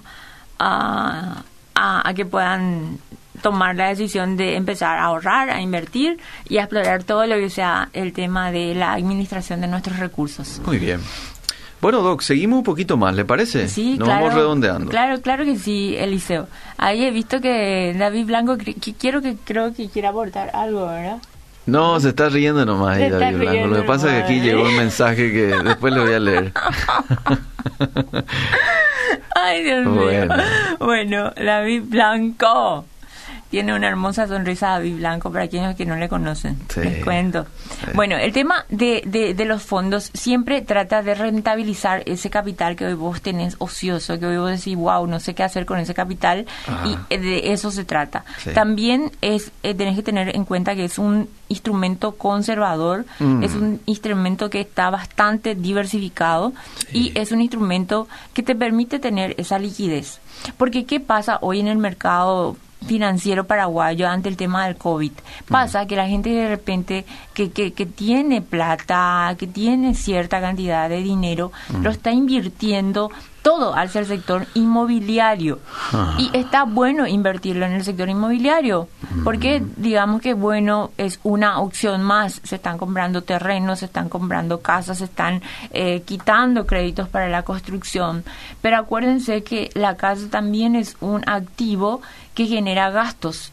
[0.59, 1.43] a,
[1.75, 2.99] a que puedan
[3.45, 7.51] tomar la decisión de empezar a ahorrar, a invertir y a explorar todo lo que
[7.51, 10.63] sea el tema de la administración de nuestros recursos.
[10.65, 10.99] Muy bien.
[11.83, 13.69] Bueno, Doc, seguimos un poquito más, ¿le parece?
[13.69, 14.89] Sí, Nos vamos redondeando.
[14.89, 16.49] Claro, claro que sí, Eliseo.
[16.79, 21.19] Ahí he visto que David Blanco, que quiero que creo que quiera aportar algo, ¿verdad?
[21.67, 23.67] No, se está riendo nomás ahí, David Blanco.
[23.67, 26.53] Lo que pasa es que aquí llegó un mensaje que después le voy a leer.
[29.37, 30.29] Ay, Dios mío.
[30.79, 32.87] Bueno, David Blanco
[33.55, 36.59] tiene una hermosa sonrisa David Blanco para aquellos que no le conocen.
[36.75, 37.47] Les cuento.
[37.95, 42.95] Bueno, el tema de, de, los fondos siempre trata de rentabilizar ese capital que hoy
[42.95, 46.47] vos tenés ocioso, que hoy vos decís, wow, no sé qué hacer con ese capital,
[46.85, 48.25] y de eso se trata.
[48.55, 53.45] También es eh, tenés que tener en cuenta que es un instrumento conservador, mm.
[53.45, 56.53] es un instrumento que está bastante diversificado
[56.93, 60.19] y es un instrumento que te permite tener esa liquidez.
[60.57, 65.13] Porque ¿qué pasa hoy en el mercado financiero paraguayo ante el tema del COVID.
[65.49, 70.89] Pasa que la gente de repente que, que, que, tiene plata, que tiene cierta cantidad
[70.89, 73.11] de dinero, lo está invirtiendo
[73.45, 75.61] todo hacia el sector inmobiliario.
[75.93, 76.17] Ah.
[76.19, 78.89] Y está bueno invertirlo en el sector inmobiliario,
[79.23, 82.41] porque digamos que bueno, es una opción más.
[82.43, 87.43] Se están comprando terrenos, se están comprando casas, se están eh, quitando créditos para la
[87.43, 88.25] construcción.
[88.63, 92.01] Pero acuérdense que la casa también es un activo
[92.35, 93.53] que genera gastos.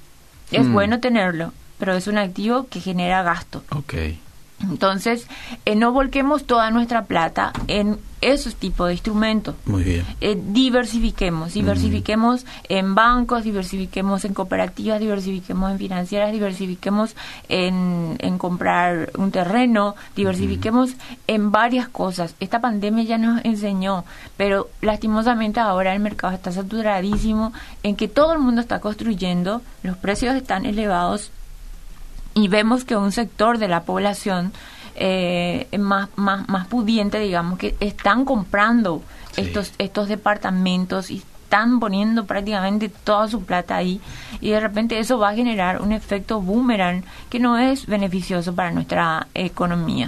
[0.51, 0.73] Es mm.
[0.73, 3.61] bueno tenerlo, pero es un activo que genera gasto.
[3.69, 4.21] Okay.
[4.61, 5.27] Entonces,
[5.65, 9.55] eh, no volquemos toda nuestra plata en esos tipos de instrumentos.
[9.65, 10.05] Muy bien.
[10.21, 17.15] Eh, diversifiquemos, diversifiquemos en bancos, diversifiquemos en cooperativas, diversifiquemos en financieras, diversifiquemos
[17.49, 20.91] en, en comprar un terreno, diversifiquemos
[21.27, 22.35] en varias cosas.
[22.39, 24.05] Esta pandemia ya nos enseñó,
[24.37, 27.53] pero lastimosamente ahora el mercado está saturadísimo
[27.83, 31.31] en que todo el mundo está construyendo, los precios están elevados
[32.33, 34.53] y vemos que un sector de la población
[34.95, 39.01] eh, más, más, más pudiente, digamos, que están comprando
[39.35, 43.99] estos, estos departamentos y están poniendo prácticamente toda su plata ahí
[44.39, 48.71] y de repente eso va a generar un efecto boomerang que no es beneficioso para
[48.71, 50.07] nuestra economía.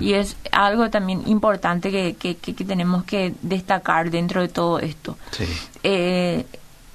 [0.00, 5.16] Y es algo también importante que, que, que, tenemos que destacar dentro de todo esto.
[5.30, 5.44] Sí.
[5.84, 6.44] Eh,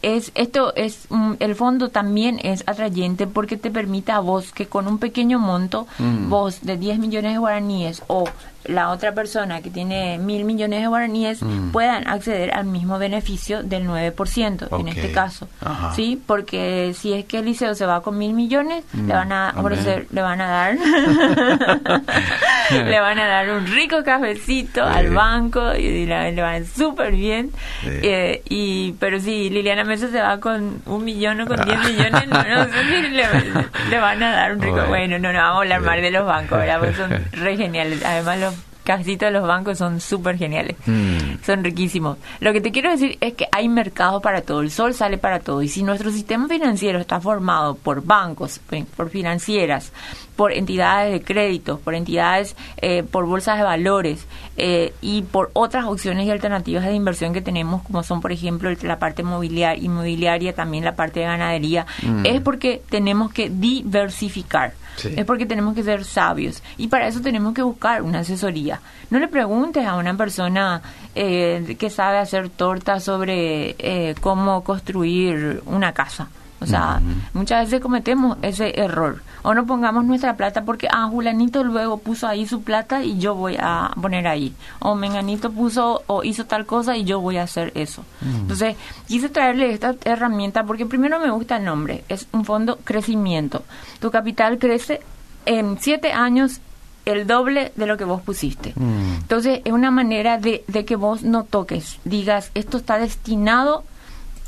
[0.02, 1.08] es esto es
[1.40, 5.88] el fondo también es atrayente porque te permite a vos que con un pequeño monto
[5.98, 6.30] mm.
[6.30, 8.26] vos de 10 millones de guaraníes o
[8.66, 11.72] la otra persona que tiene mil millones de guaraníes mm.
[11.72, 15.48] puedan acceder al mismo beneficio del 9% en este caso.
[15.96, 16.22] ¿Sí?
[16.26, 19.60] Porque si es que el liceo se va con mil millones, le van a mm.
[19.60, 20.78] ofrecer, le van a dar
[22.72, 27.52] le van a dar un rico cafecito al banco y le, van súper bien.
[27.86, 32.28] Eh, y pero si Liliana Mesa se va con un millón o con 10 millones,
[32.28, 34.86] no, no sé si le, van a dar un rico.
[34.88, 36.80] Bueno, no, no vamos a hablar mal de los bancos, ¿verdad?
[36.80, 38.04] Porque son re geniales.
[38.04, 38.57] Además los
[38.88, 40.78] casi todos los bancos son súper geniales.
[40.86, 41.44] Mm.
[41.46, 42.18] Son riquísimos.
[42.40, 44.62] Lo que te quiero decir es que hay mercado para todo.
[44.62, 45.62] El sol sale para todo.
[45.62, 48.62] Y si nuestro sistema financiero está formado por bancos,
[48.96, 49.92] por financieras,
[50.38, 55.84] por entidades de crédito, por entidades, eh, por bolsas de valores eh, y por otras
[55.84, 60.54] opciones y alternativas de inversión que tenemos, como son, por ejemplo, la parte mobiliaria, inmobiliaria,
[60.54, 62.26] también la parte de ganadería, mm.
[62.26, 64.72] es porque tenemos que diversificar.
[65.06, 68.80] Es porque tenemos que ser sabios y para eso tenemos que buscar una asesoría.
[69.10, 70.82] No le preguntes a una persona
[71.16, 76.30] eh, que sabe hacer tortas sobre eh, cómo construir una casa.
[76.60, 77.02] O sea,
[77.34, 79.22] muchas veces cometemos ese error.
[79.44, 83.36] O no pongamos nuestra plata porque, ah, Julanito luego puso ahí su plata y yo
[83.36, 84.54] voy a poner ahí.
[84.80, 88.04] O Menganito puso o hizo tal cosa y yo voy a hacer eso.
[88.22, 88.76] Entonces,
[89.08, 92.04] quise traerle esta herramienta porque primero me gusta el nombre.
[92.10, 93.64] Es un fondo crecimiento.
[94.00, 95.02] Tu capital crece
[95.46, 96.60] en siete años
[97.06, 98.74] el doble de lo que vos pusiste.
[98.76, 103.84] Entonces, es una manera de, de que vos no toques, digas, esto está destinado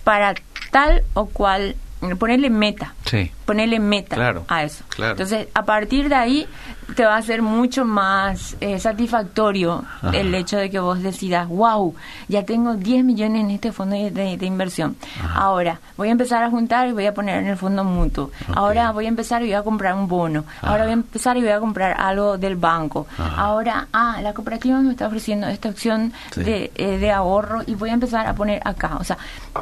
[0.03, 0.33] para
[0.71, 1.75] tal o cual
[2.17, 2.95] ponerle meta.
[3.05, 3.31] Sí.
[3.49, 4.83] Ponerle meta Claro, a eso.
[4.89, 5.11] claro.
[5.13, 6.47] Entonces, a partir de ahí
[6.95, 10.11] te va a ser mucho más eh, satisfactorio Ajá.
[10.17, 11.95] el hecho de que vos decidas, wow,
[12.27, 14.95] ya tengo 10 millones en este fondo de, de- de inversión.
[15.23, 15.39] Ajá.
[15.41, 18.31] Ahora voy a empezar a juntar y voy a poner en el fondo mutuo.
[18.55, 20.45] Ahora voy a empezar y voy a comprar un bono.
[20.61, 23.07] Ahora voy a empezar y voy a comprar algo del banco.
[23.35, 26.43] Ahora, ah, la cooperativa me está ofreciendo esta opción Sí.
[26.43, 28.97] de, eh, de ahorro y voy a empezar a poner acá.
[28.99, 29.17] O sea,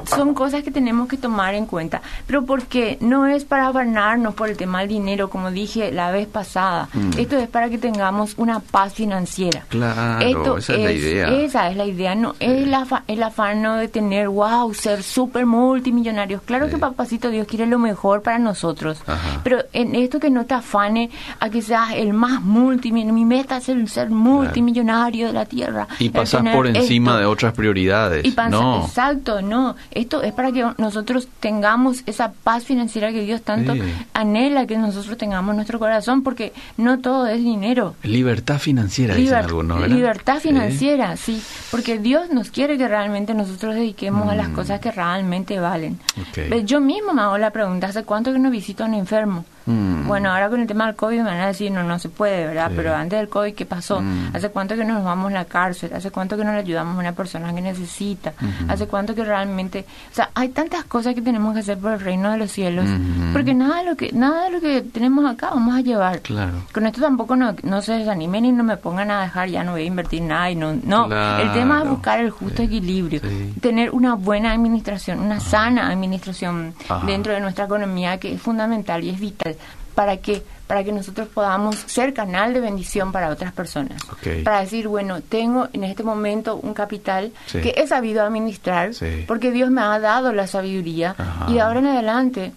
[0.05, 2.01] son cosas que tenemos que tomar en cuenta.
[2.25, 6.27] Pero porque no es para afanarnos por el tema del dinero, como dije la vez
[6.27, 6.89] pasada.
[6.93, 7.11] Mm.
[7.17, 9.63] Esto es para que tengamos una paz financiera.
[9.69, 11.27] Claro, Esto esa es la idea.
[11.41, 12.15] Esa es la idea.
[12.15, 16.41] No es el, afa- el afano de tener, wow, ser súper multimillonarios.
[16.43, 16.71] Claro Sí.
[16.71, 18.99] que papacito Dios quiere lo mejor para nosotros.
[19.05, 19.41] Ajá.
[19.43, 23.13] Pero en esto que no te afane a que seas el más multimillonario.
[23.13, 25.87] Mi meta es el ser multimillonario de la tierra.
[25.99, 27.19] Y pasas por encima esto.
[27.19, 28.25] de otras prioridades.
[28.25, 28.85] Y pasa- no.
[28.85, 29.75] Exacto, no.
[29.91, 33.81] Esto es para que nosotros tengamos esa paz financiera que Dios tanto Sí.
[34.13, 37.95] anhela que nosotros tengamos en nuestro corazón, porque no todo es dinero.
[38.03, 39.95] Libertad financiera, dicen Liber- algunos, ¿verdad?
[39.95, 41.41] libertad financiera, sí,
[41.71, 44.53] porque Dios nos quiere que realmente nosotros dediquemos a las Mm.
[44.53, 45.99] cosas que realmente valen.
[46.19, 46.49] Ok.
[46.49, 49.45] Ve, Yo mismo me hago la pregunta, ¿hace cuánto que no visito a un enfermo?
[49.67, 50.07] Mm.
[50.07, 52.47] Bueno, ahora con el tema del COVID me van a decir, no, no se puede,
[52.47, 52.69] ¿verdad?
[52.69, 52.73] Sí.
[52.77, 54.01] Pero antes del COVID, ¿qué pasó?
[54.01, 54.31] Mm.
[54.33, 55.91] ¿Hace cuánto que nos vamos a la cárcel?
[55.93, 58.33] ¿Hace cuánto que no le ayudamos a una persona que necesita?
[58.41, 58.71] Ujú.
[58.71, 59.85] ¿Hace cuánto que realmente...
[60.11, 62.85] O sea, hay tantas cosas que tenemos que hacer por el reino de los cielos,
[62.85, 63.33] Ujú.
[63.33, 66.21] porque nada de, lo que, nada de lo que tenemos acá vamos a llevar.
[66.21, 66.53] Claro.
[66.73, 69.73] Con esto tampoco no, no se desanimen y no me pongan a dejar, ya no
[69.73, 70.73] voy a invertir nada y no.
[70.83, 71.05] No,
[71.39, 73.53] el tema es buscar el justo Sí, equilibrio, sí.
[73.61, 77.05] tener una buena administración, una sana administración Ajá.
[77.05, 79.56] dentro de nuestra economía que es fundamental y es vital
[79.95, 84.01] para que para que nosotros podamos ser canal de bendición para otras personas.
[84.43, 87.61] Para decir, bueno, tengo en este momento un capital Sí.
[87.61, 89.23] que he sabido administrar Sí.
[89.25, 91.45] porque Dios me ha dado la sabiduría Ajá.
[91.49, 92.51] y de ahora en adelante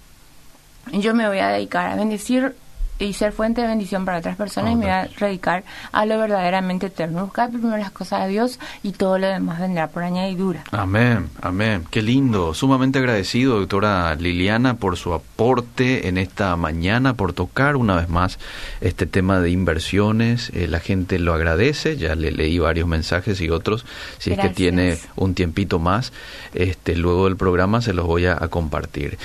[0.93, 2.57] yo me voy a dedicar a bendecir
[3.01, 6.19] y ser fuente de bendición para otras personas y me voy a dedicar a lo
[6.19, 7.25] verdaderamente eterno.
[7.25, 10.65] Buscar primero las cosas de Dios y todo lo demás vendrá por añadidura.
[10.71, 11.85] Amén, amén.
[11.91, 12.55] Qué lindo.
[12.55, 18.39] Sumamente agradecido, doctora Liliana, por su aporte en esta mañana, por tocar una vez más
[18.81, 20.51] este tema de inversiones.
[20.55, 21.97] Eh, la gente lo agradece.
[21.97, 23.87] Ya le leí varios mensajes y otros.
[24.19, 26.13] Si es que tiene un tiempito más,
[26.53, 29.19] este, luego del programa se los voy a, a compartir.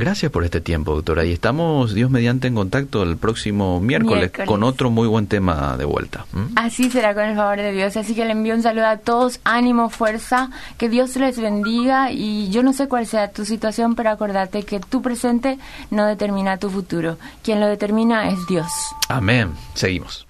[0.00, 1.26] Gracias por este tiempo, doctora.
[1.26, 4.48] Y estamos, Dios mediante, en contacto el próximo miércoles, Miércoles.
[4.48, 6.24] con otro muy buen tema de vuelta.
[6.32, 6.56] ¿Mm?
[6.56, 7.98] Así será con el favor de Dios.
[7.98, 10.48] Así que le envío un saludo a todos, ánimo, fuerza,
[10.78, 14.80] que Dios les bendiga y yo no sé cuál sea tu situación, pero acordate que
[14.80, 15.58] tu presente
[15.90, 17.18] no determina tu futuro.
[17.42, 18.72] Quien lo determina es Dios.
[19.10, 19.50] Amén.
[19.74, 20.26] Seguimos.